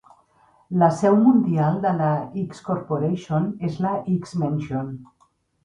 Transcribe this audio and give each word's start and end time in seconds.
La 0.83 0.87
seu 1.01 1.17
mundial 1.25 1.77
de 1.83 1.91
la 1.99 2.09
X-Corporation 2.45 3.47
és 3.71 3.79
la 3.87 3.95
X-Mansion. 4.17 4.93